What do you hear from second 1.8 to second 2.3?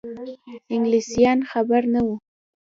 نه وه.